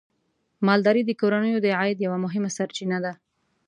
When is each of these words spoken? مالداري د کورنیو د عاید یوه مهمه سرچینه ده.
مالداري 0.67 1.01
د 1.05 1.11
کورنیو 1.21 1.63
د 1.63 1.67
عاید 1.79 1.97
یوه 2.05 2.17
مهمه 2.25 2.49
سرچینه 2.57 2.97
ده. 3.05 3.13